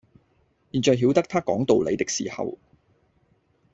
[0.71, 2.57] 現在曉得他講道理的時候，